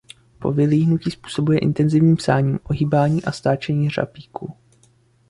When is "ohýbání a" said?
2.63-3.31